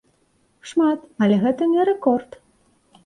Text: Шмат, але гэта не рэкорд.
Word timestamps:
Шмат, 0.69 0.99
але 1.25 1.37
гэта 1.43 1.69
не 1.75 1.81
рэкорд. 1.91 2.41